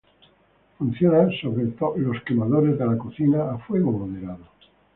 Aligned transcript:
Funciona 0.79 1.29
sobre 1.43 1.63
los 1.97 2.23
quemadores 2.23 2.79
de 2.79 2.85
la 2.87 2.97
cocina 2.97 3.51
a 3.51 3.59
fuego 3.59 3.91
moderado. 3.91 4.47